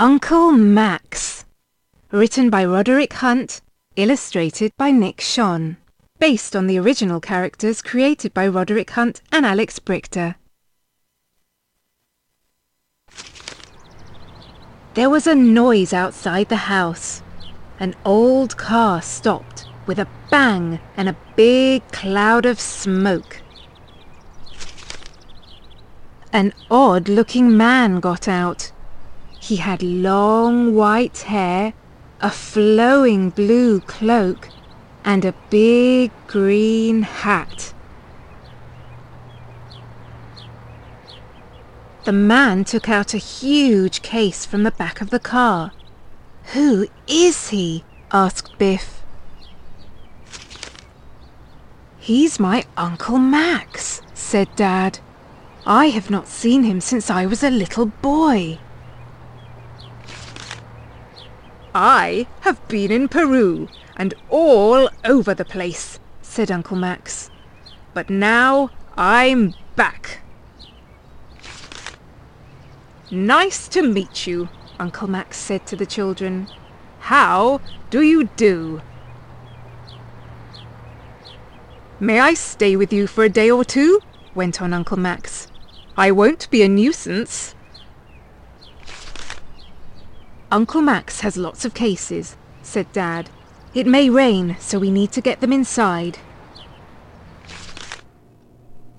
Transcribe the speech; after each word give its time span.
Uncle 0.00 0.52
Max. 0.52 1.44
Written 2.10 2.48
by 2.48 2.64
Roderick 2.64 3.12
Hunt, 3.12 3.60
illustrated 3.96 4.72
by 4.78 4.90
Nick 4.90 5.18
Schon. 5.18 5.76
Based 6.18 6.56
on 6.56 6.66
the 6.66 6.78
original 6.78 7.20
characters 7.20 7.82
created 7.82 8.32
by 8.32 8.48
Roderick 8.48 8.88
Hunt 8.92 9.20
and 9.30 9.44
Alex 9.44 9.78
Brychta. 9.78 10.36
There 14.94 15.10
was 15.10 15.26
a 15.26 15.34
noise 15.34 15.92
outside 15.92 16.48
the 16.48 16.64
house. 16.72 17.22
An 17.78 17.94
old 18.02 18.56
car 18.56 19.02
stopped 19.02 19.66
with 19.84 19.98
a 19.98 20.08
bang 20.30 20.80
and 20.96 21.10
a 21.10 21.16
big 21.36 21.86
cloud 21.92 22.46
of 22.46 22.58
smoke. 22.58 23.42
An 26.32 26.54
odd-looking 26.70 27.54
man 27.54 28.00
got 28.00 28.28
out. 28.28 28.72
He 29.50 29.56
had 29.56 29.82
long 29.82 30.76
white 30.76 31.22
hair, 31.22 31.74
a 32.20 32.30
flowing 32.30 33.30
blue 33.30 33.80
cloak, 33.80 34.48
and 35.04 35.24
a 35.24 35.34
big 35.50 36.12
green 36.28 37.02
hat. 37.02 37.74
The 42.04 42.12
man 42.12 42.62
took 42.62 42.88
out 42.88 43.12
a 43.12 43.18
huge 43.18 44.02
case 44.02 44.46
from 44.46 44.62
the 44.62 44.70
back 44.70 45.00
of 45.00 45.10
the 45.10 45.18
car. 45.18 45.72
Who 46.52 46.86
is 47.08 47.48
he? 47.48 47.82
asked 48.12 48.56
Biff. 48.56 49.02
He's 51.98 52.38
my 52.38 52.64
Uncle 52.76 53.18
Max, 53.18 54.00
said 54.14 54.46
Dad. 54.54 55.00
I 55.66 55.86
have 55.86 56.08
not 56.08 56.28
seen 56.28 56.62
him 56.62 56.80
since 56.80 57.10
I 57.10 57.26
was 57.26 57.42
a 57.42 57.50
little 57.50 57.86
boy. 57.86 58.60
I 61.74 62.26
have 62.40 62.66
been 62.68 62.90
in 62.90 63.08
Peru 63.08 63.68
and 63.96 64.14
all 64.28 64.88
over 65.04 65.34
the 65.34 65.44
place, 65.44 66.00
said 66.22 66.50
Uncle 66.50 66.76
Max. 66.76 67.30
But 67.94 68.10
now 68.10 68.70
I'm 68.96 69.54
back. 69.76 70.20
Nice 73.10 73.68
to 73.68 73.82
meet 73.82 74.26
you, 74.26 74.48
Uncle 74.78 75.08
Max 75.08 75.36
said 75.36 75.66
to 75.66 75.76
the 75.76 75.86
children. 75.86 76.48
How 77.00 77.60
do 77.90 78.02
you 78.02 78.24
do? 78.36 78.82
May 81.98 82.20
I 82.20 82.34
stay 82.34 82.76
with 82.76 82.92
you 82.92 83.06
for 83.06 83.24
a 83.24 83.28
day 83.28 83.50
or 83.50 83.64
two? 83.64 84.00
went 84.34 84.62
on 84.62 84.72
Uncle 84.72 84.96
Max. 84.96 85.48
I 85.96 86.10
won't 86.12 86.48
be 86.50 86.62
a 86.62 86.68
nuisance. 86.68 87.54
Uncle 90.52 90.82
Max 90.82 91.20
has 91.20 91.36
lots 91.36 91.64
of 91.64 91.74
cases, 91.74 92.36
said 92.62 92.92
Dad. 92.92 93.30
It 93.72 93.86
may 93.86 94.10
rain, 94.10 94.56
so 94.58 94.80
we 94.80 94.90
need 94.90 95.12
to 95.12 95.20
get 95.20 95.40
them 95.40 95.52
inside. 95.52 96.18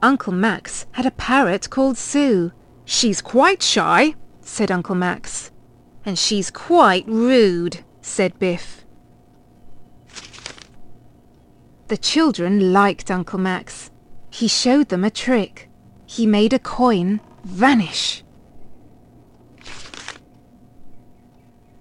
Uncle 0.00 0.32
Max 0.32 0.86
had 0.92 1.04
a 1.04 1.10
parrot 1.10 1.68
called 1.68 1.98
Sue. 1.98 2.52
She's 2.84 3.20
quite 3.20 3.60
shy, 3.60 4.14
said 4.40 4.70
Uncle 4.70 4.94
Max. 4.94 5.50
And 6.04 6.16
she's 6.16 6.50
quite 6.50 7.06
rude, 7.08 7.84
said 8.00 8.38
Biff. 8.38 8.84
The 11.88 11.96
children 11.96 12.72
liked 12.72 13.10
Uncle 13.10 13.38
Max. 13.40 13.90
He 14.30 14.46
showed 14.46 14.90
them 14.90 15.02
a 15.02 15.10
trick. 15.10 15.68
He 16.06 16.24
made 16.24 16.52
a 16.52 16.58
coin 16.60 17.20
vanish. 17.44 18.21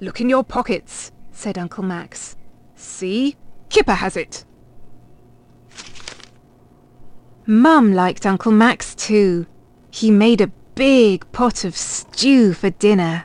Look 0.00 0.20
in 0.20 0.30
your 0.30 0.44
pockets, 0.44 1.12
said 1.30 1.58
Uncle 1.58 1.84
Max. 1.84 2.34
See, 2.74 3.36
Kipper 3.68 3.94
has 3.94 4.16
it. 4.16 4.46
Mum 7.46 7.92
liked 7.92 8.24
Uncle 8.24 8.52
Max 8.52 8.94
too. 8.94 9.46
He 9.90 10.10
made 10.10 10.40
a 10.40 10.52
big 10.74 11.30
pot 11.32 11.64
of 11.64 11.76
stew 11.76 12.54
for 12.54 12.70
dinner. 12.70 13.24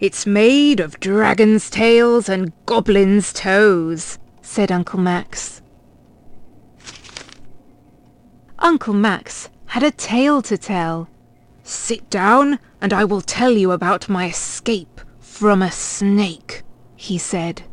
It's 0.00 0.26
made 0.26 0.80
of 0.80 1.00
dragon's 1.00 1.68
tails 1.68 2.28
and 2.28 2.52
goblin's 2.64 3.32
toes, 3.32 4.18
said 4.40 4.72
Uncle 4.72 5.00
Max. 5.00 5.60
Uncle 8.58 8.94
Max 8.94 9.50
had 9.66 9.82
a 9.82 9.90
tale 9.90 10.40
to 10.42 10.56
tell. 10.56 11.08
Sit 11.68 12.08
down 12.10 12.60
and 12.80 12.92
I 12.92 13.04
will 13.04 13.20
tell 13.20 13.50
you 13.50 13.72
about 13.72 14.08
my 14.08 14.28
escape 14.28 15.00
from 15.18 15.62
a 15.62 15.72
snake, 15.72 16.62
he 16.94 17.18
said. 17.18 17.64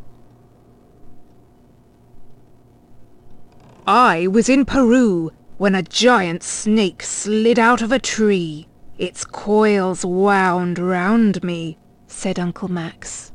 I 3.86 4.26
was 4.26 4.50
in 4.50 4.66
Peru 4.66 5.31
when 5.59 5.76
a 5.76 5.84
giant 5.84 6.42
snake 6.42 7.04
slid 7.04 7.59
out 7.59 7.84
of 7.84 7.92
a 7.92 8.00
tree. 8.00 8.68
Its 8.98 9.24
coils 9.26 10.04
wound 10.04 10.80
round 10.80 11.44
me, 11.44 11.78
said 12.08 12.40
Uncle 12.40 12.70
Max. 12.70 13.31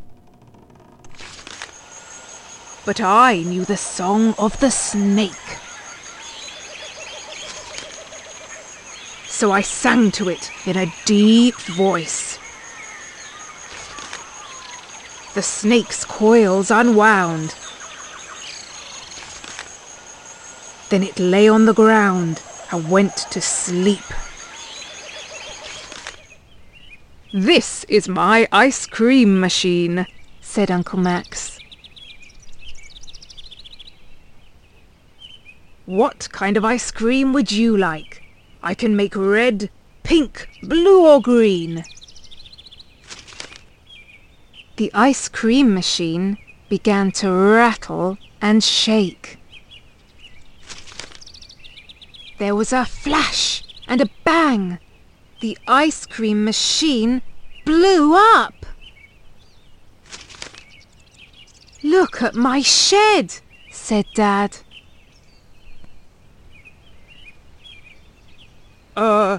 But 2.84 3.00
I 3.00 3.44
knew 3.44 3.64
the 3.64 3.76
song 3.76 4.34
of 4.38 4.58
the 4.58 4.72
snake. 4.72 5.57
So 9.38 9.52
I 9.52 9.60
sang 9.60 10.10
to 10.18 10.28
it 10.28 10.50
in 10.66 10.76
a 10.76 10.92
deep 11.04 11.54
voice. 11.54 12.40
The 15.34 15.42
snake's 15.42 16.04
coils 16.04 16.72
unwound. 16.72 17.54
Then 20.88 21.04
it 21.04 21.20
lay 21.20 21.48
on 21.48 21.66
the 21.66 21.72
ground 21.72 22.42
and 22.72 22.90
went 22.90 23.16
to 23.30 23.40
sleep. 23.40 24.02
This 27.32 27.84
is 27.84 28.08
my 28.08 28.48
ice 28.50 28.86
cream 28.86 29.38
machine, 29.38 30.08
said 30.40 30.68
Uncle 30.68 30.98
Max. 30.98 31.60
What 35.86 36.28
kind 36.32 36.56
of 36.56 36.64
ice 36.64 36.90
cream 36.90 37.32
would 37.32 37.52
you 37.52 37.76
like? 37.76 38.07
I 38.62 38.74
can 38.74 38.96
make 38.96 39.14
red, 39.14 39.70
pink, 40.02 40.48
blue 40.62 41.06
or 41.06 41.20
green. 41.20 41.84
The 44.76 44.90
ice 44.94 45.28
cream 45.28 45.74
machine 45.74 46.38
began 46.68 47.10
to 47.12 47.32
rattle 47.32 48.18
and 48.40 48.62
shake. 48.62 49.38
There 52.38 52.54
was 52.54 52.72
a 52.72 52.84
flash 52.84 53.64
and 53.88 54.00
a 54.00 54.10
bang. 54.24 54.78
The 55.40 55.58
ice 55.66 56.06
cream 56.06 56.44
machine 56.44 57.22
blew 57.64 58.14
up. 58.14 58.66
Look 61.82 62.22
at 62.22 62.34
my 62.34 62.60
shed, 62.60 63.40
said 63.70 64.06
Dad. 64.14 64.58
Uh, 68.98 69.38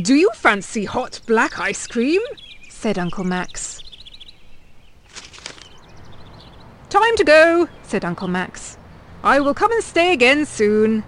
do 0.00 0.14
you 0.14 0.30
fancy 0.34 0.86
hot 0.86 1.20
black 1.26 1.60
ice 1.60 1.86
cream? 1.86 2.22
said 2.70 2.98
Uncle 2.98 3.22
Max. 3.22 3.82
Time 6.88 7.14
to 7.18 7.24
go, 7.24 7.68
said 7.82 8.02
Uncle 8.02 8.28
Max. 8.28 8.78
I 9.22 9.40
will 9.40 9.52
come 9.52 9.72
and 9.72 9.84
stay 9.84 10.14
again 10.14 10.46
soon. 10.46 11.04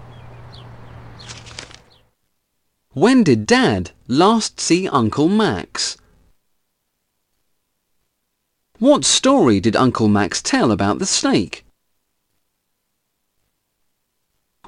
When 2.93 3.23
did 3.23 3.47
Dad 3.47 3.89
last 4.07 4.59
see 4.59 4.87
Uncle 4.87 5.27
Max? 5.27 5.97
What 8.77 9.05
story 9.05 9.59
did 9.59 9.75
Uncle 9.75 10.07
Max 10.07 10.43
tell 10.43 10.71
about 10.71 10.99
the 10.99 11.07
snake? 11.07 11.65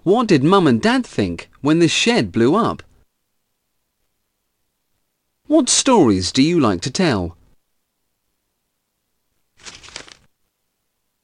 What 0.01 0.25
did 0.25 0.43
Mum 0.43 0.65
and 0.65 0.81
Dad 0.81 1.05
think 1.05 1.47
when 1.61 1.77
the 1.77 1.87
shed 1.87 2.31
blew 2.31 2.55
up? 2.55 2.81
What 5.49 5.67
stories 5.67 6.31
do 6.31 6.43
you 6.43 6.59
like 6.59 6.79
to 6.81 6.91
tell? 6.91 7.35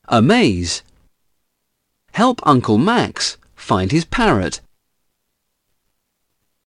Amaze. 0.08 0.82
Help 2.12 2.40
Uncle 2.42 2.80
Max 2.80 3.38
find 3.56 3.92
his 3.92 4.04
parrot. 4.04 4.62